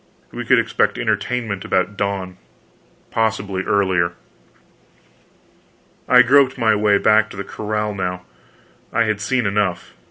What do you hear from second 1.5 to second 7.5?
about dawn, possibly earlier. I groped my way back to the